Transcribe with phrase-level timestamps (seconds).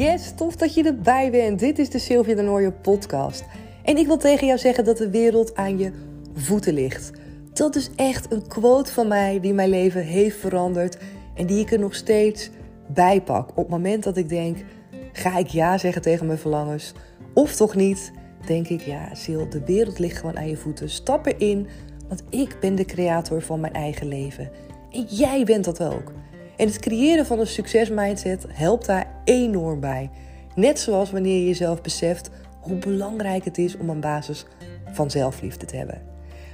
[0.00, 1.58] Yes, tof dat je erbij bent.
[1.58, 3.44] Dit is de Sylvia de Nooijer podcast.
[3.84, 5.92] En ik wil tegen jou zeggen dat de wereld aan je
[6.34, 7.10] voeten ligt.
[7.52, 10.98] Dat is echt een quote van mij die mijn leven heeft veranderd
[11.34, 12.50] en die ik er nog steeds
[12.86, 13.50] bij pak.
[13.50, 14.58] Op het moment dat ik denk,
[15.12, 16.92] ga ik ja zeggen tegen mijn verlangens
[17.34, 18.12] of toch niet?
[18.46, 20.90] Denk ik, ja, Sil, de wereld ligt gewoon aan je voeten.
[20.90, 21.66] Stap erin,
[22.08, 24.50] want ik ben de creator van mijn eigen leven.
[24.90, 26.12] En jij bent dat ook.
[26.60, 30.10] En het creëren van een succesmindset helpt daar enorm bij.
[30.54, 34.46] Net zoals wanneer je jezelf beseft hoe belangrijk het is om een basis
[34.92, 36.02] van zelfliefde te hebben.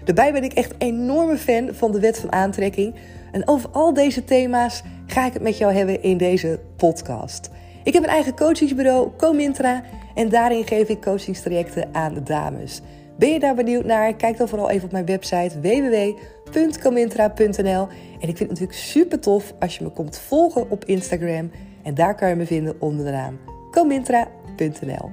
[0.05, 2.95] Daarbij ben ik echt enorme fan van de wet van aantrekking.
[3.33, 7.51] En over al deze thema's ga ik het met jou hebben in deze podcast.
[7.85, 9.83] Ik heb een eigen coachingsbureau, Comintra,
[10.15, 12.81] en daarin geef ik coachingstrajecten aan de dames.
[13.19, 14.15] Ben je daar benieuwd naar?
[14.15, 17.89] Kijk dan vooral even op mijn website www.comintra.nl.
[18.21, 21.51] En ik vind het natuurlijk super tof als je me komt volgen op Instagram.
[21.83, 23.39] En daar kan je me vinden onder de naam
[23.71, 25.11] comintra.nl.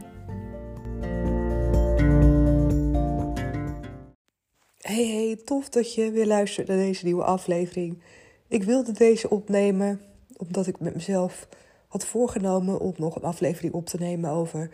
[4.77, 8.01] Hey, hey, tof dat je weer luistert naar deze nieuwe aflevering.
[8.47, 10.01] Ik wilde deze opnemen
[10.37, 11.47] omdat ik met mezelf
[11.87, 14.69] had voorgenomen om nog een aflevering op te nemen over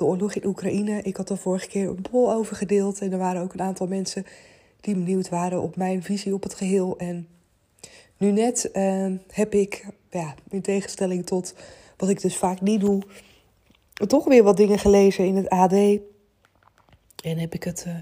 [0.00, 1.02] de oorlog in Oekraïne.
[1.02, 3.86] Ik had er vorige keer een bol over gedeeld en er waren ook een aantal
[3.86, 4.26] mensen
[4.80, 6.98] die benieuwd waren op mijn visie op het geheel.
[6.98, 7.28] En
[8.16, 11.54] nu net uh, heb ik, ja, in tegenstelling tot
[11.96, 13.02] wat ik dus vaak niet doe,
[14.06, 15.72] toch weer wat dingen gelezen in het AD.
[15.72, 17.94] En heb ik het, uh,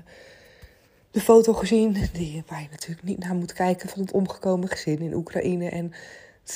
[1.10, 4.98] de foto gezien, die, waar je natuurlijk niet naar moet kijken, van het omgekomen gezin
[4.98, 5.68] in Oekraïne.
[5.68, 5.92] En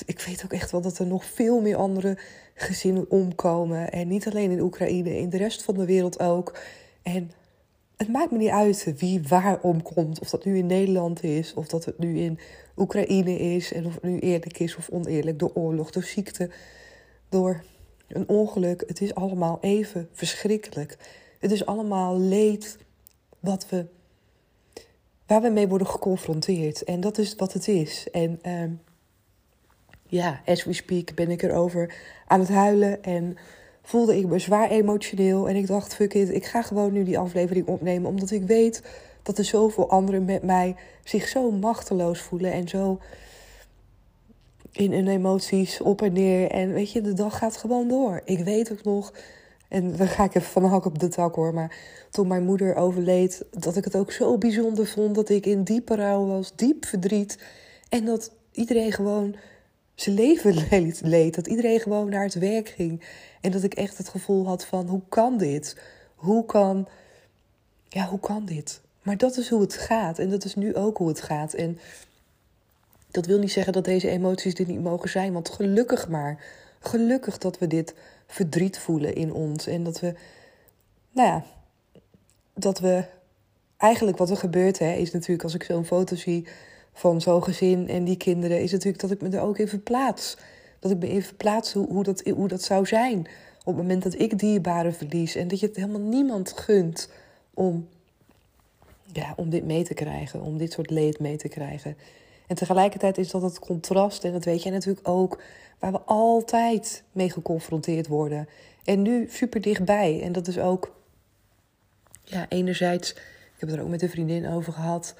[0.06, 2.18] ik weet ook echt wel dat er nog veel meer andere
[2.54, 3.92] gezinnen omkomen.
[3.92, 6.58] En niet alleen in Oekraïne, in de rest van de wereld ook.
[7.02, 7.30] En
[7.96, 10.20] het maakt me niet uit wie waar omkomt.
[10.20, 12.38] Of dat nu in Nederland is, of dat het nu in
[12.76, 13.72] Oekraïne is.
[13.72, 15.38] En of het nu eerlijk is of oneerlijk.
[15.38, 16.50] Door oorlog, door ziekte,
[17.28, 17.62] door
[18.08, 18.84] een ongeluk.
[18.86, 20.96] Het is allemaal even verschrikkelijk.
[21.38, 22.78] Het is allemaal leed
[23.40, 23.86] wat we,
[25.26, 26.84] waar we mee worden geconfronteerd.
[26.84, 28.10] En dat is wat het is.
[28.10, 28.62] En uh,
[30.12, 31.94] ja, as we speak ben ik erover
[32.26, 33.02] aan het huilen.
[33.02, 33.36] En
[33.82, 35.48] voelde ik me zwaar emotioneel.
[35.48, 38.10] En ik dacht, fuck it, ik ga gewoon nu die aflevering opnemen.
[38.10, 38.82] Omdat ik weet
[39.22, 42.52] dat er zoveel anderen met mij zich zo machteloos voelen.
[42.52, 43.00] En zo
[44.72, 46.50] in hun emoties op en neer.
[46.50, 48.20] En weet je, de dag gaat gewoon door.
[48.24, 49.12] Ik weet ook nog,
[49.68, 51.54] en dan ga ik even van de hak op de tak hoor.
[51.54, 51.76] Maar
[52.10, 55.14] toen mijn moeder overleed, dat ik het ook zo bijzonder vond.
[55.14, 57.38] Dat ik in diepe rouw was, diep verdriet.
[57.88, 59.36] En dat iedereen gewoon
[59.94, 60.68] zijn leven
[61.08, 61.34] leed.
[61.34, 63.02] Dat iedereen gewoon naar het werk ging.
[63.40, 65.76] En dat ik echt het gevoel had van, hoe kan dit?
[66.14, 66.88] Hoe kan,
[67.88, 68.80] ja, hoe kan dit?
[69.02, 70.18] Maar dat is hoe het gaat.
[70.18, 71.54] En dat is nu ook hoe het gaat.
[71.54, 71.78] En
[73.10, 75.32] dat wil niet zeggen dat deze emoties dit niet mogen zijn.
[75.32, 76.44] Want gelukkig maar.
[76.80, 77.94] Gelukkig dat we dit
[78.26, 79.66] verdriet voelen in ons.
[79.66, 80.14] En dat we,
[81.12, 81.44] nou ja,
[82.54, 83.04] dat we
[83.76, 86.46] eigenlijk wat er gebeurt, hè, is natuurlijk als ik zo'n foto zie
[86.92, 90.36] van zo'n gezin en die kinderen, is natuurlijk dat ik me er ook even plaats.
[90.78, 93.26] Dat ik me even plaats hoe, hoe, dat, hoe dat zou zijn
[93.64, 95.34] op het moment dat ik dierbaren verlies.
[95.34, 97.08] En dat je het helemaal niemand gunt
[97.54, 97.88] om,
[99.12, 101.96] ja, om dit mee te krijgen, om dit soort leed mee te krijgen.
[102.46, 105.42] En tegelijkertijd is dat het contrast, en dat weet jij natuurlijk ook,
[105.78, 108.48] waar we altijd mee geconfronteerd worden.
[108.84, 110.22] En nu super dichtbij.
[110.22, 110.94] En dat is ook,
[112.24, 115.14] ja, enerzijds, ik heb het er ook met een vriendin over gehad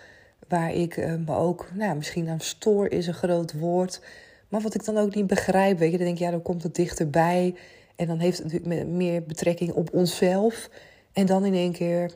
[0.52, 4.00] waar ik uh, me ook, nou, misschien aan stoor is een groot woord.
[4.48, 6.62] Maar wat ik dan ook niet begrijp, weet je, dan denk ik, ja, dan komt
[6.62, 7.54] het dichterbij.
[7.96, 10.70] En dan heeft het natuurlijk meer betrekking op onszelf.
[11.12, 12.12] En dan in één keer,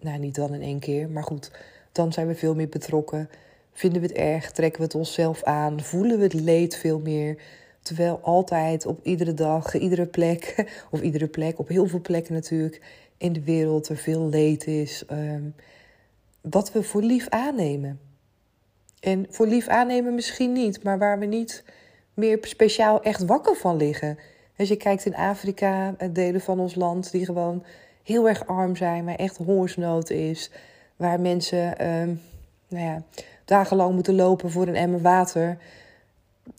[0.00, 1.50] nou, niet dan in één keer, maar goed,
[1.92, 3.30] dan zijn we veel meer betrokken.
[3.72, 7.36] Vinden we het erg, trekken we het onszelf aan, voelen we het leed veel meer.
[7.82, 10.54] Terwijl altijd op iedere dag, iedere plek,
[10.90, 12.80] of iedere plek, op heel veel plekken natuurlijk
[13.16, 15.04] in de wereld er veel leed is.
[15.10, 15.54] Um,
[16.50, 18.00] wat we voor lief aannemen.
[19.00, 21.64] En voor lief aannemen misschien niet, maar waar we niet
[22.14, 24.18] meer speciaal echt wakker van liggen.
[24.56, 27.64] Als je kijkt in Afrika, delen van ons land die gewoon
[28.02, 30.50] heel erg arm zijn, maar echt hongersnood is.
[30.96, 32.16] Waar mensen uh,
[32.68, 33.02] nou ja,
[33.44, 35.58] dagenlang moeten lopen voor een emmer water.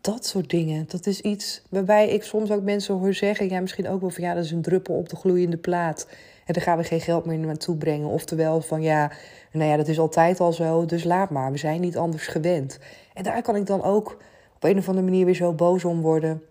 [0.01, 0.85] Dat soort dingen.
[0.87, 4.23] Dat is iets waarbij ik soms ook mensen hoor zeggen: ja, misschien ook wel van
[4.23, 6.07] ja, dat is een druppel op de gloeiende plaat.
[6.47, 8.07] En daar gaan we geen geld meer naartoe brengen.
[8.07, 9.11] Oftewel van ja,
[9.51, 11.51] nou ja, dat is altijd al zo, dus laat maar.
[11.51, 12.79] We zijn niet anders gewend.
[13.13, 14.17] En daar kan ik dan ook
[14.55, 16.43] op een of andere manier weer zo boos om worden.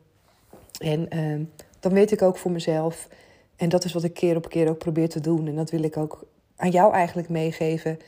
[0.78, 1.46] En uh,
[1.80, 3.08] dan weet ik ook voor mezelf.
[3.56, 5.46] En dat is wat ik keer op keer ook probeer te doen.
[5.46, 6.26] En dat wil ik ook
[6.56, 7.98] aan jou eigenlijk meegeven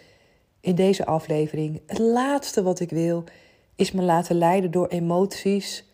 [0.61, 1.81] in deze aflevering.
[1.87, 3.25] Het laatste wat ik wil
[3.75, 5.85] is me laten leiden door emoties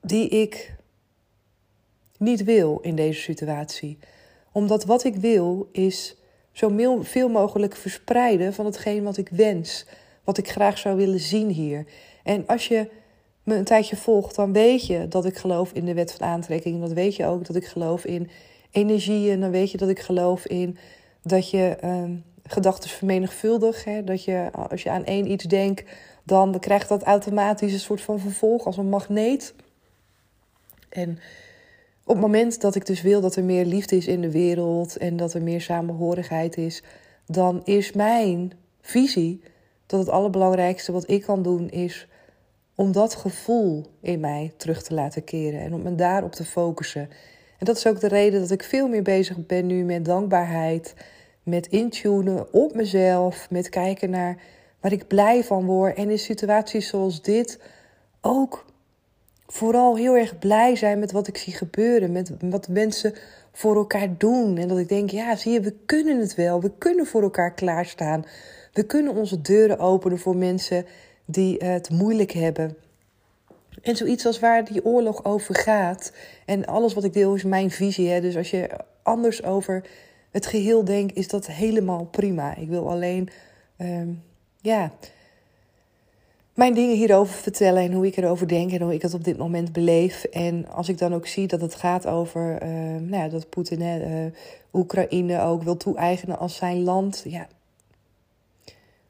[0.00, 0.74] die ik
[2.18, 3.98] niet wil in deze situatie.
[4.58, 6.16] Omdat wat ik wil is
[6.52, 9.86] zo veel mogelijk verspreiden van hetgeen wat ik wens,
[10.24, 11.86] wat ik graag zou willen zien hier.
[12.22, 12.88] En als je
[13.42, 16.80] me een tijdje volgt, dan weet je dat ik geloof in de wet van aantrekking.
[16.80, 18.30] Dan weet je ook dat ik geloof in
[18.70, 19.40] energieën.
[19.40, 20.78] Dan weet je dat ik geloof in
[21.22, 22.04] dat je uh,
[22.42, 23.86] gedachten vermenigvuldigt.
[24.04, 25.90] Dat je als je aan één iets denkt,
[26.24, 29.54] dan krijgt dat automatisch een soort van vervolg als een magneet.
[30.88, 31.18] En
[32.08, 34.96] op het moment dat ik dus wil dat er meer liefde is in de wereld
[34.96, 36.82] en dat er meer samenhorigheid is,
[37.26, 39.42] dan is mijn visie
[39.86, 42.08] dat het allerbelangrijkste wat ik kan doen is
[42.74, 47.08] om dat gevoel in mij terug te laten keren en om me daarop te focussen.
[47.58, 50.94] En dat is ook de reden dat ik veel meer bezig ben nu met dankbaarheid,
[51.42, 54.42] met intunen op mezelf, met kijken naar
[54.80, 57.60] waar ik blij van word en in situaties zoals dit
[58.20, 58.64] ook
[59.52, 63.14] vooral heel erg blij zijn met wat ik zie gebeuren, met wat mensen
[63.52, 64.56] voor elkaar doen.
[64.56, 66.60] En dat ik denk, ja, zie je, we kunnen het wel.
[66.60, 68.24] We kunnen voor elkaar klaarstaan.
[68.72, 70.86] We kunnen onze deuren openen voor mensen
[71.24, 72.76] die het moeilijk hebben.
[73.82, 76.12] En zoiets als waar die oorlog over gaat.
[76.44, 78.08] En alles wat ik deel is mijn visie.
[78.08, 78.20] Hè?
[78.20, 78.68] Dus als je
[79.02, 79.84] anders over
[80.30, 82.56] het geheel denkt, is dat helemaal prima.
[82.56, 83.28] Ik wil alleen,
[83.76, 84.08] ehm,
[84.60, 84.92] ja,
[86.58, 89.38] mijn dingen hierover vertellen en hoe ik erover denk en hoe ik het op dit
[89.38, 90.24] moment beleef.
[90.24, 92.68] En als ik dan ook zie dat het gaat over uh,
[93.00, 94.32] nou ja, dat Poetin uh,
[94.72, 97.24] Oekraïne ook wil toe-eigenen als zijn land.
[97.26, 97.48] Ja.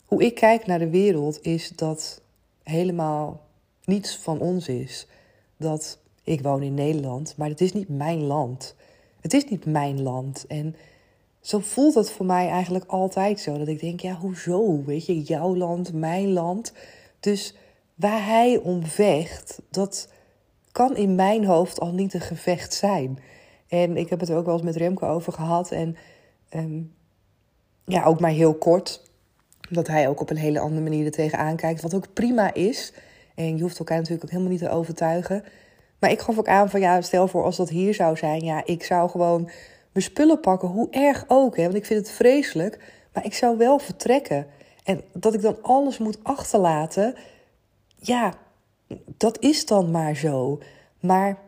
[0.05, 2.21] Hoe ik kijk naar de wereld is dat
[2.63, 3.41] helemaal
[3.85, 5.07] niets van ons is.
[5.57, 8.75] Dat ik woon in Nederland, maar het is niet mijn land.
[9.21, 10.45] Het is niet mijn land.
[10.49, 10.77] En
[11.41, 13.59] zo voelt het voor mij eigenlijk altijd zo.
[13.59, 14.85] Dat ik denk, ja, hoezo?
[14.85, 16.73] Weet je, jouw land, mijn land.
[17.21, 17.55] Dus
[17.95, 20.09] waar hij om vecht, dat
[20.73, 23.19] kan in mijn hoofd al niet een gevecht zijn.
[23.69, 25.71] En ik heb het er ook wel eens met Remco over gehad.
[25.71, 25.97] En
[26.49, 26.81] ehm,
[27.85, 29.03] ja, ook maar heel kort.
[29.71, 31.83] Dat hij ook op een hele andere manier er tegenaan kijkt.
[31.83, 32.93] Wat ook prima is.
[33.35, 35.45] En je hoeft elkaar natuurlijk ook helemaal niet te overtuigen.
[35.99, 38.45] Maar ik gaf ook aan van ja, stel voor als dat hier zou zijn.
[38.45, 39.43] Ja, ik zou gewoon
[39.93, 41.57] mijn spullen pakken, hoe erg ook.
[41.57, 42.79] Hè, want ik vind het vreselijk.
[43.13, 44.47] Maar ik zou wel vertrekken.
[44.89, 47.15] En dat ik dan alles moet achterlaten,
[47.97, 48.35] ja,
[49.05, 50.61] dat is dan maar zo.
[51.01, 51.39] Maar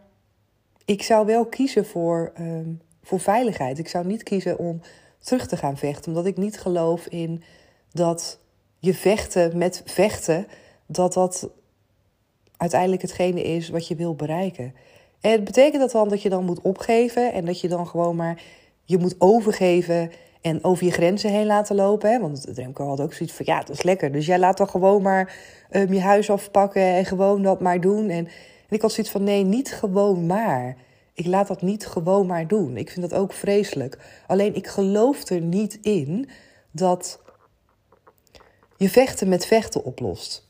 [0.85, 3.79] ik zou wel kiezen voor, um, voor veiligheid.
[3.79, 4.81] Ik zou niet kiezen om
[5.19, 7.43] terug te gaan vechten, omdat ik niet geloof in
[7.93, 8.39] dat
[8.79, 10.47] je vechten met vechten,
[10.87, 11.49] dat dat
[12.57, 14.75] uiteindelijk hetgene is wat je wil bereiken.
[15.21, 18.43] En betekent dat dan dat je dan moet opgeven en dat je dan gewoon maar
[18.85, 20.11] je moet overgeven
[20.41, 22.11] en over je grenzen heen laten lopen.
[22.11, 22.21] Hè?
[22.21, 24.13] Want Remco had ook zoiets van, ja, dat is lekker.
[24.13, 25.37] Dus jij laat dan gewoon maar
[25.71, 28.09] um, je huis afpakken en gewoon dat maar doen.
[28.09, 28.27] En,
[28.69, 30.77] en ik had zoiets van, nee, niet gewoon maar.
[31.15, 32.77] Ik laat dat niet gewoon maar doen.
[32.77, 33.99] Ik vind dat ook vreselijk.
[34.27, 36.29] Alleen ik geloof er niet in
[36.71, 37.21] dat
[38.77, 40.49] je vechten met vechten oplost.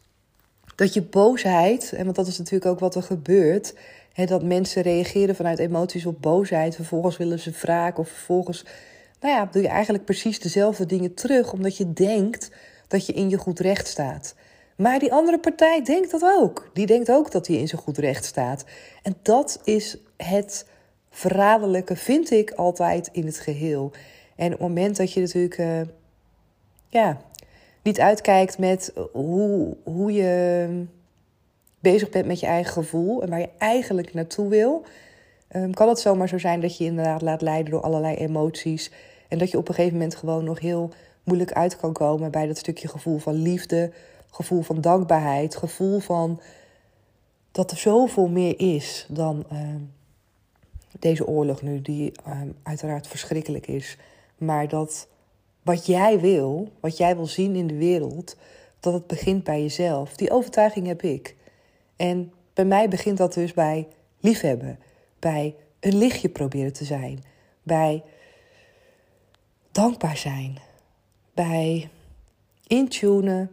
[0.77, 3.75] Dat je boosheid, en want dat is natuurlijk ook wat er gebeurt,
[4.13, 8.65] hè, dat mensen reageren vanuit emoties op boosheid, vervolgens willen ze wraak of vervolgens
[9.21, 12.51] nou ja, doe je eigenlijk precies dezelfde dingen terug, omdat je denkt
[12.89, 14.35] dat je in je goed recht staat.
[14.77, 16.71] Maar die andere partij denkt dat ook.
[16.73, 18.65] Die denkt ook dat hij in zijn goed recht staat.
[19.03, 20.67] En dat is het
[21.11, 23.93] verraderlijke, vind ik altijd in het geheel.
[24.37, 25.81] En op het moment dat je natuurlijk uh,
[26.89, 27.21] ja,
[27.83, 30.69] niet uitkijkt met hoe, hoe je
[31.81, 34.85] bezig bent met je eigen gevoel en waar je eigenlijk naartoe wil,
[35.57, 38.91] um, kan het zomaar zo zijn dat je, je inderdaad laat leiden door allerlei emoties
[39.31, 40.91] en dat je op een gegeven moment gewoon nog heel
[41.23, 43.93] moeilijk uit kan komen bij dat stukje gevoel van liefde,
[44.31, 46.41] gevoel van dankbaarheid, gevoel van
[47.53, 49.81] dat er zoveel meer is dan ehm,
[50.99, 53.97] deze oorlog nu, die ehm, uiteraard verschrikkelijk is.
[54.39, 55.09] Maar dat
[55.63, 58.37] wat jij wil, wat jij wil zien in de wereld,
[58.81, 60.17] dat het begint bij jezelf.
[60.17, 61.37] Die overtuiging heb ik.
[61.97, 63.89] En bij mij begint dat dus bij
[64.21, 64.79] liefhebben,
[65.19, 67.25] bij een lichtje proberen te zijn,
[67.63, 68.03] bij
[69.73, 70.59] dankbaar zijn.
[71.35, 71.91] Bij
[72.67, 73.51] intunen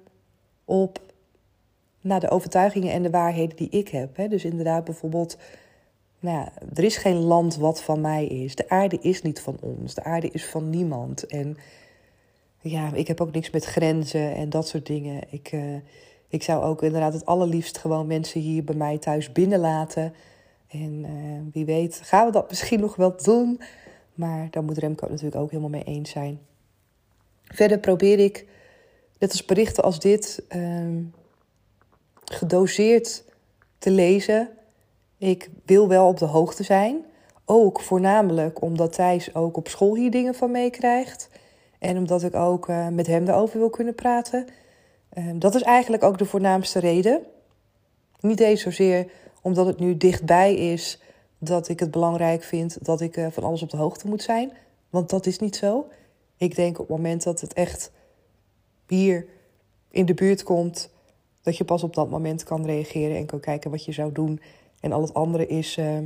[0.65, 0.99] op
[2.01, 4.15] naar de overtuigingen en de waarheden die ik heb.
[4.15, 4.27] Hè.
[4.27, 5.37] Dus inderdaad, bijvoorbeeld,
[6.19, 8.55] nou ja, er is geen land wat van mij is.
[8.55, 9.93] De aarde is niet van ons.
[9.93, 11.25] De aarde is van niemand.
[11.25, 11.57] En
[12.61, 15.21] ja, ik heb ook niks met grenzen en dat soort dingen.
[15.29, 15.75] Ik, uh,
[16.27, 20.13] ik zou ook inderdaad het allerliefst gewoon mensen hier bij mij thuis binnenlaten.
[20.67, 23.61] En uh, wie weet, gaan we dat misschien nog wel doen.
[24.17, 26.39] Maar daar moet Remco natuurlijk ook helemaal mee eens zijn.
[27.43, 28.47] Verder probeer ik,
[29.19, 31.03] net als berichten als dit, ehm,
[32.23, 33.23] gedoseerd
[33.77, 34.49] te lezen.
[35.17, 37.05] Ik wil wel op de hoogte zijn
[37.49, 41.29] ook voornamelijk omdat Thijs ook op school hier dingen van meekrijgt.
[41.79, 44.45] En omdat ik ook uh, met hem erover wil kunnen praten.
[45.13, 47.21] Uh, dat is eigenlijk ook de voornaamste reden.
[48.19, 51.01] Niet eens zozeer omdat het nu dichtbij is
[51.37, 54.51] dat ik het belangrijk vind dat ik uh, van alles op de hoogte moet zijn.
[54.89, 55.87] Want dat is niet zo.
[56.37, 57.91] Ik denk op het moment dat het echt
[58.87, 59.25] hier
[59.91, 60.89] in de buurt komt,
[61.41, 64.41] dat je pas op dat moment kan reageren en kan kijken wat je zou doen.
[64.79, 65.97] En al het andere is, uh,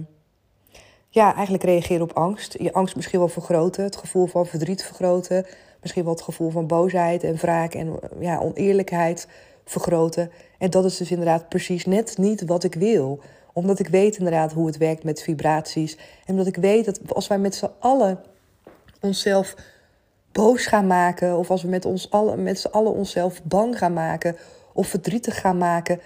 [1.09, 2.55] ja, eigenlijk reageren op angst.
[2.59, 5.45] Je angst misschien wel vergroten, het gevoel van verdriet vergroten.
[5.81, 9.27] Misschien wel het gevoel van boosheid en wraak en ja, oneerlijkheid
[9.65, 10.31] vergroten.
[10.57, 13.19] En dat is dus inderdaad precies net niet wat ik wil.
[13.53, 15.97] Omdat ik weet inderdaad hoe het werkt met vibraties.
[15.97, 18.19] En omdat ik weet dat als wij met z'n allen
[18.99, 19.55] onszelf
[20.31, 23.93] boos gaan maken, of als we met, ons allen, met z'n allen onszelf bang gaan
[23.93, 24.35] maken
[24.73, 25.99] of verdrietig gaan maken,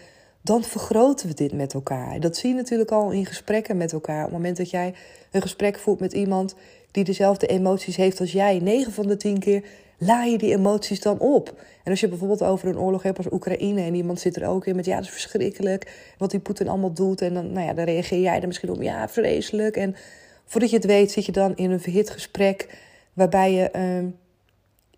[0.46, 2.20] dan vergroten we dit met elkaar.
[2.20, 4.18] Dat zie je natuurlijk al in gesprekken met elkaar.
[4.18, 4.94] Op het moment dat jij
[5.32, 6.56] een gesprek voert met iemand
[6.92, 9.64] die dezelfde emoties heeft als jij, 9 van de 10 keer
[9.98, 11.62] la je die emoties dan op.
[11.84, 14.66] En als je bijvoorbeeld over een oorlog hebt als Oekraïne en iemand zit er ook
[14.66, 17.74] in met ja, dat is verschrikkelijk, wat die Poetin allemaal doet en dan, nou ja,
[17.74, 19.78] dan reageer jij er misschien op ja, vreselijk.
[19.78, 19.96] En
[20.46, 22.78] voordat je het weet zit je dan in een verhit gesprek
[23.14, 24.12] waarbij je uh,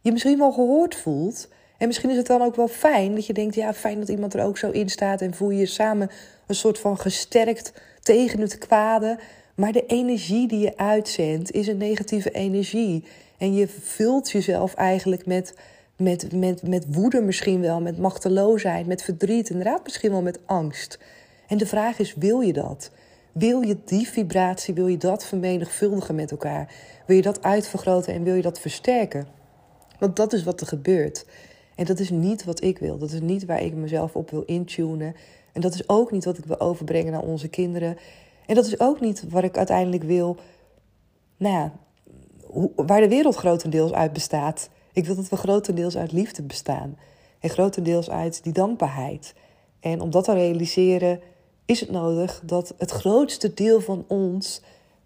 [0.02, 1.48] je misschien wel gehoord voelt.
[1.78, 4.34] En misschien is het dan ook wel fijn dat je denkt, ja, fijn dat iemand
[4.34, 6.10] er ook zo in staat en voel je je samen
[6.48, 9.20] een soort van gesterkt tegen het kwade.
[9.56, 13.04] Maar de energie die je uitzendt is een negatieve energie.
[13.38, 15.54] En je vult jezelf eigenlijk met,
[15.98, 21.00] met, met, met woede misschien wel, met machteloosheid, met verdriet, inderdaad misschien wel met angst.
[21.48, 22.92] En de vraag is, wil je dat?
[23.32, 26.74] Wil je die vibratie, wil je dat vermenigvuldigen met elkaar?
[27.06, 29.28] Wil je dat uitvergroten en wil je dat versterken?
[30.00, 31.26] Want dat is wat er gebeurt.
[31.78, 32.98] En dat is niet wat ik wil.
[32.98, 35.16] Dat is niet waar ik mezelf op wil intunen.
[35.54, 37.98] En dat is ook niet wat ik wil overbrengen naar onze kinderen.
[38.46, 40.38] En dat is ook niet wat ik uiteindelijk wil.
[41.38, 41.74] Nou ja,
[42.76, 44.70] waar de wereld grotendeels uit bestaat.
[44.94, 46.98] Ik wil dat we grotendeels uit liefde bestaan.
[47.40, 49.34] En grotendeels uit die dankbaarheid.
[49.80, 51.20] En om dat te realiseren
[51.66, 54.62] is het nodig dat het grootste deel van ons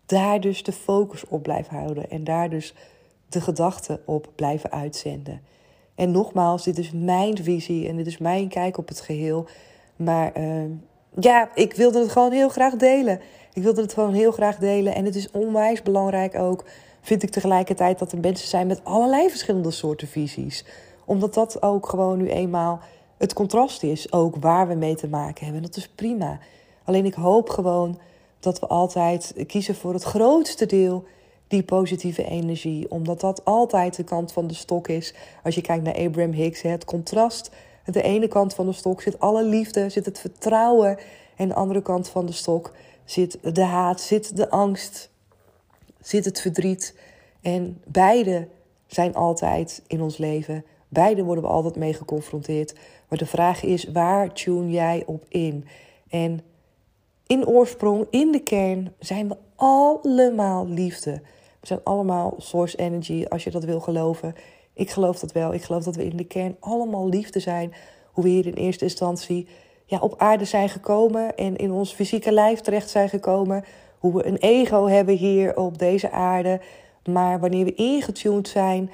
[0.06, 2.10] daar dus de focus op blijft houden.
[2.10, 2.74] En daar dus
[3.30, 5.42] de gedachten op blijven uitzenden.
[6.02, 9.46] En nogmaals, dit is mijn visie en dit is mijn kijk op het geheel.
[9.96, 10.64] Maar uh,
[11.20, 13.20] ja, ik wilde het gewoon heel graag delen.
[13.54, 14.96] Ik wilde het gewoon heel graag delen.
[14.96, 16.66] En het is onwijs belangrijk ook,
[17.02, 20.66] vind ik tegelijkertijd, dat er mensen zijn met allerlei verschillende soorten visies.
[21.06, 22.80] Omdat dat ook gewoon nu eenmaal
[23.18, 25.64] het contrast is, ook waar we mee te maken hebben.
[25.64, 26.40] En dat is prima.
[26.84, 28.00] Alleen ik hoop gewoon
[28.40, 31.04] dat we altijd kiezen voor het grootste deel
[31.52, 32.92] die positieve energie.
[32.92, 35.14] Omdat dat altijd de kant van de stok is.
[35.44, 37.52] Als je kijkt naar Abraham Hicks, het contrast.
[37.86, 40.98] Aan de ene kant van de stok zit alle liefde, zit het vertrouwen.
[41.36, 42.74] En de andere kant van de stok
[43.06, 45.10] zit de haat, zit de angst,
[46.02, 46.96] zit het verdriet.
[47.42, 48.48] En beide
[48.88, 50.66] zijn altijd in ons leven.
[50.88, 52.76] Beide worden we altijd mee geconfronteerd.
[53.08, 55.68] Maar de vraag is, waar tune jij op in?
[56.10, 56.42] En
[57.28, 61.22] in oorsprong, in de kern, zijn we allemaal liefde.
[61.62, 64.36] We zijn allemaal source energy, als je dat wil geloven.
[64.74, 65.54] Ik geloof dat wel.
[65.54, 67.74] Ik geloof dat we in de kern allemaal liefde zijn.
[68.12, 69.48] Hoe we hier in eerste instantie
[69.86, 73.64] ja, op aarde zijn gekomen en in ons fysieke lijf terecht zijn gekomen.
[74.00, 76.62] Hoe we een ego hebben hier op deze aarde.
[77.06, 78.92] Maar wanneer we ingetuned zijn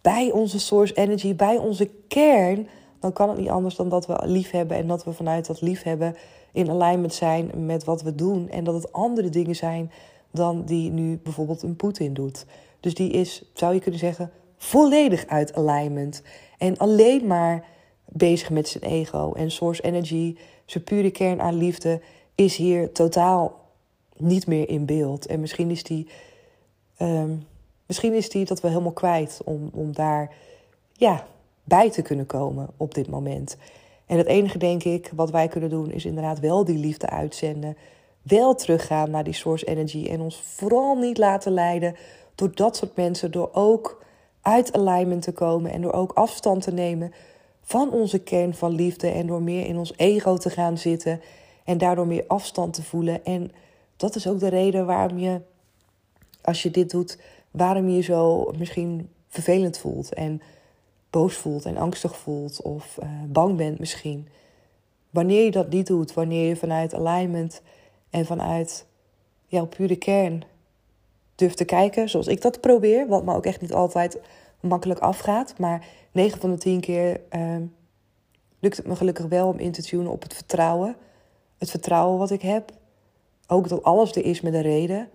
[0.00, 2.68] bij onze source energy, bij onze kern,
[3.00, 5.60] dan kan het niet anders dan dat we lief hebben en dat we vanuit dat
[5.60, 6.16] lief hebben
[6.52, 8.48] in alignment zijn met wat we doen.
[8.48, 9.90] En dat het andere dingen zijn
[10.30, 12.46] dan die nu bijvoorbeeld een Poetin doet.
[12.80, 16.22] Dus die is, zou je kunnen zeggen, volledig uit alignment.
[16.58, 17.64] En alleen maar
[18.04, 19.32] bezig met zijn ego.
[19.32, 22.00] En source energy, zijn pure kern aan liefde,
[22.34, 23.60] is hier totaal
[24.16, 25.26] niet meer in beeld.
[25.26, 26.08] En misschien is die,
[26.98, 27.46] um,
[27.86, 30.34] misschien is die dat wel helemaal kwijt om, om daar
[30.92, 31.26] ja,
[31.64, 33.56] bij te kunnen komen op dit moment.
[34.06, 37.76] En het enige, denk ik, wat wij kunnen doen, is inderdaad wel die liefde uitzenden
[38.22, 41.96] wel teruggaan naar die source energy en ons vooral niet laten leiden
[42.34, 44.02] door dat soort mensen, door ook
[44.42, 47.12] uit alignment te komen en door ook afstand te nemen
[47.62, 51.20] van onze kern van liefde en door meer in ons ego te gaan zitten
[51.64, 53.24] en daardoor meer afstand te voelen.
[53.24, 53.52] En
[53.96, 55.40] dat is ook de reden waarom je,
[56.42, 57.18] als je dit doet,
[57.50, 60.42] waarom je zo misschien vervelend voelt en
[61.10, 64.28] boos voelt en angstig voelt of uh, bang bent misschien.
[65.10, 67.62] Wanneer je dat niet doet, wanneer je vanuit alignment
[68.10, 68.86] en vanuit
[69.46, 70.44] jouw pure kern
[71.34, 73.08] durf te kijken zoals ik dat probeer.
[73.08, 74.20] Wat me ook echt niet altijd
[74.60, 75.58] makkelijk afgaat.
[75.58, 77.56] Maar 9 van de 10 keer uh,
[78.58, 80.96] lukt het me gelukkig wel om in te tunen op het vertrouwen.
[81.58, 82.72] Het vertrouwen wat ik heb.
[83.46, 85.08] Ook dat alles er is met een reden.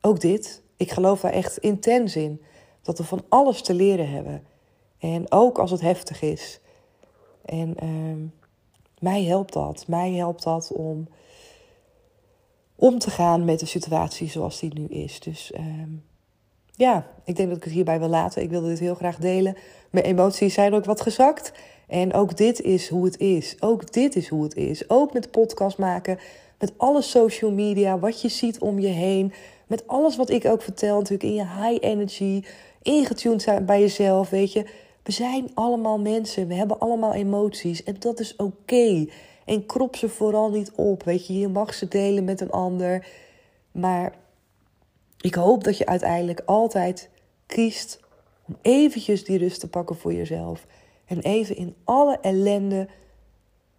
[0.00, 2.42] ook dit, ik geloof daar echt intens in.
[2.82, 4.42] Dat we van alles te leren hebben.
[4.98, 6.60] En ook als het heftig is.
[7.44, 8.26] En ehm,
[8.98, 9.84] mij helpt dat.
[9.86, 11.08] Mij helpt dat om
[12.80, 15.20] om te gaan met de situatie zoals die nu is.
[15.20, 15.90] Dus ehm,
[16.72, 18.42] ja, ik denk dat ik het hierbij wil laten.
[18.42, 19.56] Ik wilde dit heel graag delen.
[19.90, 21.52] Mijn emoties zijn ook wat gezakt.
[21.86, 23.56] En ook dit is hoe het is.
[23.60, 24.90] Ook dit is hoe het is.
[24.90, 26.18] Ook met podcast maken,
[26.58, 29.32] met alle social media, wat je ziet om je heen.
[29.66, 32.42] Met alles wat ik ook vertel, natuurlijk in je high energy,
[32.82, 34.64] ingetuned zijn bij jezelf, weet je.
[35.02, 39.06] We zijn allemaal mensen, we hebben allemaal emoties en dat is oké.
[39.48, 41.38] En krop ze vooral niet op, weet je.
[41.38, 43.06] Je mag ze delen met een ander,
[43.72, 44.14] maar
[45.20, 47.10] ik hoop dat je uiteindelijk altijd
[47.46, 48.00] kiest
[48.46, 50.66] om eventjes die rust te pakken voor jezelf.
[51.04, 52.88] En even in alle ellende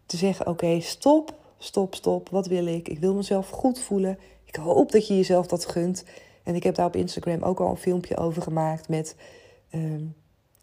[0.06, 2.30] te zeggen: oké, stop, stop, stop.
[2.30, 2.88] Wat wil ik?
[2.88, 4.20] Ik wil mezelf goed voelen.
[4.46, 6.04] Ik hoop dat je jezelf dat gunt.
[6.44, 9.16] En ik heb daar op Instagram ook al een filmpje over gemaakt met...
[9.70, 10.04] Ehm,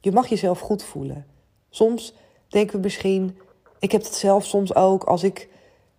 [0.01, 1.27] je mag jezelf goed voelen.
[1.71, 2.15] Soms
[2.49, 3.37] denken we misschien...
[3.78, 5.49] Ik heb het zelf soms ook als ik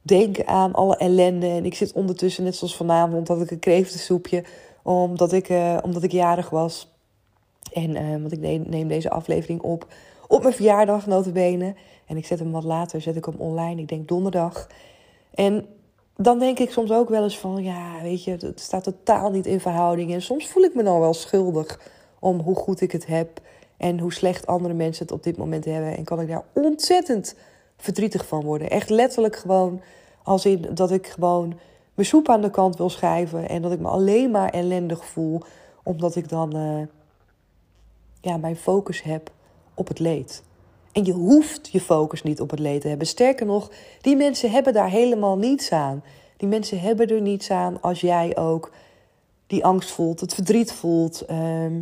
[0.01, 1.47] denk aan alle ellende...
[1.47, 4.43] en ik zit ondertussen, net zoals vanavond, dat ik een kreeftensoepje...
[4.83, 6.95] omdat ik, uh, omdat ik jarig was.
[7.73, 9.87] En uh, want ik neem, neem deze aflevering op
[10.27, 11.75] op mijn verjaardag, notabene.
[12.05, 14.67] En ik zet hem wat later, zet ik hem online, ik denk donderdag.
[15.33, 15.65] En
[16.15, 19.45] dan denk ik soms ook wel eens van, ja, weet je, het staat totaal niet
[19.45, 20.13] in verhouding.
[20.13, 21.79] En soms voel ik me dan wel schuldig
[22.19, 23.41] om hoe goed ik het heb
[23.77, 25.97] en hoe slecht andere mensen het op dit moment hebben.
[25.97, 27.35] En kan ik daar ontzettend
[27.77, 28.69] verdrietig van worden.
[28.69, 29.81] Echt letterlijk gewoon
[30.23, 31.59] als in dat ik gewoon
[31.93, 35.41] mijn soep aan de kant wil schrijven en dat ik me alleen maar ellendig voel,
[35.83, 36.81] omdat ik dan uh,
[38.21, 39.31] ja, mijn focus heb
[39.73, 40.43] op het leed.
[40.91, 43.07] En je hoeft je focus niet op het leed te hebben.
[43.07, 46.03] Sterker nog, die mensen hebben daar helemaal niets aan.
[46.37, 48.71] Die mensen hebben er niets aan als jij ook
[49.47, 51.21] die angst voelt, het verdriet voelt.
[51.25, 51.81] Ehm,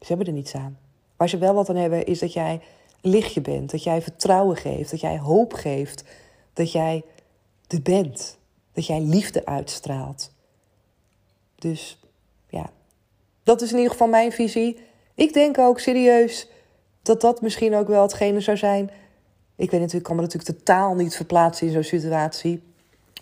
[0.00, 0.78] ze hebben er niets aan.
[1.16, 2.60] Waar ze wel wat aan hebben, is dat jij
[3.04, 3.70] lichtje bent.
[3.70, 4.90] Dat jij vertrouwen geeft.
[4.90, 6.04] Dat jij hoop geeft.
[6.52, 7.04] Dat jij
[7.66, 8.38] er bent.
[8.72, 10.32] Dat jij liefde uitstraalt.
[11.54, 11.98] Dus
[12.48, 12.70] ja,
[13.42, 14.78] dat is in ieder geval mijn visie.
[15.14, 16.48] Ik denk ook serieus
[17.02, 18.90] dat dat misschien ook wel hetgene zou zijn.
[19.56, 22.62] Ik weet natuurlijk, kan me natuurlijk totaal niet verplaatsen in zo'n situatie.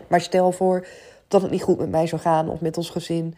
[0.09, 0.87] Maar stel voor
[1.29, 3.35] dat het niet goed met mij zou gaan of met ons gezin.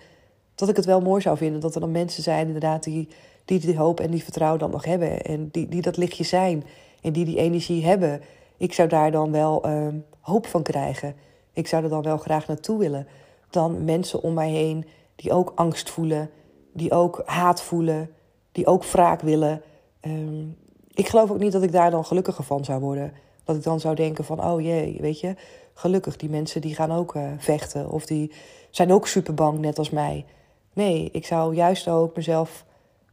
[0.55, 3.09] Dat ik het wel mooi zou vinden dat er dan mensen zijn, inderdaad, die
[3.45, 5.23] die, die hoop en die vertrouwen dan nog hebben.
[5.23, 6.65] En die, die dat lichtje zijn.
[7.01, 8.21] En die die energie hebben.
[8.57, 9.87] Ik zou daar dan wel uh,
[10.21, 11.15] hoop van krijgen.
[11.53, 13.07] Ik zou er dan wel graag naartoe willen.
[13.51, 16.31] Dan mensen om mij heen die ook angst voelen.
[16.73, 18.11] Die ook haat voelen.
[18.53, 19.63] Die ook wraak willen.
[20.01, 20.57] Um,
[20.95, 23.13] ik geloof ook niet dat ik daar dan gelukkiger van zou worden.
[23.45, 25.35] Dat ik dan zou denken van, oh jee, weet je,
[25.75, 27.91] gelukkig die mensen die gaan ook uh, vechten.
[27.91, 28.33] Of die
[28.71, 30.25] zijn ook super bang, net als mij.
[30.73, 32.65] Nee, ik zou juist ook mezelf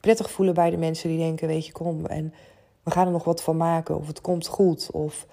[0.02, 2.34] prettig voelen bij de mensen die denken, weet je, kom en
[2.84, 3.98] we gaan er nog wat van maken.
[3.98, 4.90] Of het komt goed.
[4.92, 5.26] Of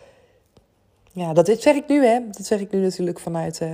[1.13, 2.19] ja, dat zeg ik nu, hè.
[2.31, 3.71] Dat zeg ik nu natuurlijk vanuit uh,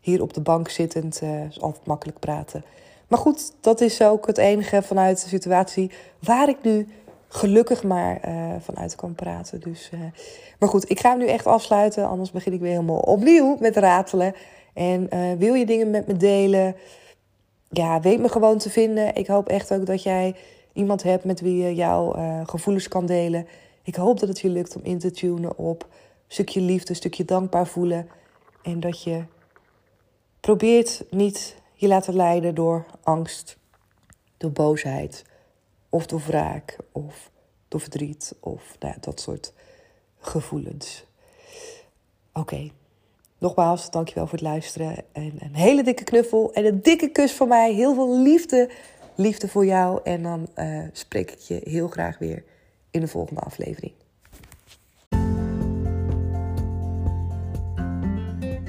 [0.00, 1.20] hier op de bank zittend.
[1.22, 2.64] Uh, is altijd makkelijk praten.
[3.08, 6.88] Maar goed, dat is ook het enige vanuit de situatie waar ik nu
[7.28, 9.60] gelukkig maar uh, vanuit kan praten.
[9.60, 9.90] Dus,
[10.58, 12.08] maar goed, ik ga hem nu echt afsluiten.
[12.08, 14.34] Anders begin ik weer helemaal opnieuw met ratelen.
[14.74, 16.76] En wil je dingen met me delen?
[17.70, 19.14] Ja, weet me gewoon te vinden.
[19.14, 20.36] Ik hoop echt ook dat jij
[20.72, 22.14] iemand hebt met wie je jouw
[22.46, 23.46] gevoelens kan delen.
[23.82, 25.88] Ik hoop dat het je lukt om in te tunen op een
[26.28, 28.08] stukje liefde, een stukje dankbaar voelen.
[28.62, 29.24] En dat je
[30.40, 33.58] probeert niet je laten leiden door angst,
[34.36, 35.24] door boosheid
[35.88, 37.30] of door wraak of
[37.68, 39.52] door verdriet of nou dat soort
[40.18, 41.04] gevoelens.
[42.32, 42.70] Oké,
[43.38, 44.96] nogmaals, dankjewel voor het luisteren.
[45.12, 47.74] En een hele dikke knuffel en een dikke kus van mij.
[47.74, 48.70] Heel veel liefde,
[49.14, 50.00] liefde voor jou.
[50.04, 52.44] En dan uh, spreek ik je heel graag weer
[52.90, 53.92] in de volgende aflevering.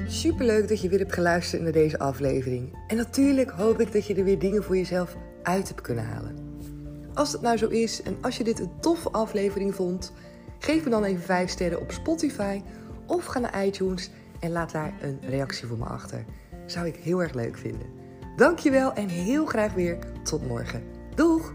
[0.06, 2.78] Superleuk dat je weer hebt geluisterd naar deze aflevering.
[2.86, 6.36] En natuurlijk hoop ik dat je er weer dingen voor jezelf uit hebt kunnen halen.
[7.14, 10.12] Als het nou zo is en als je dit een toffe aflevering vond,
[10.58, 12.62] geef me dan even 5 sterren op Spotify
[13.06, 16.24] of ga naar iTunes en laat daar een reactie voor me achter.
[16.66, 17.86] Zou ik heel erg leuk vinden.
[18.36, 20.82] Dankjewel en heel graag weer tot morgen.
[21.14, 21.52] Doeg!